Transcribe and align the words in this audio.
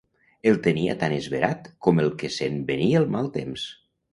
El 0.51 0.55
tenia 0.67 0.95
tant 1.03 1.13
esverat 1.17 1.69
com 1.89 2.03
el 2.05 2.09
que 2.23 2.33
sent 2.39 2.59
venir 2.71 2.91
el 3.03 3.09
mal 3.17 3.31
temps 3.39 3.69